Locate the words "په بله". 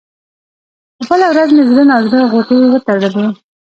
0.97-1.25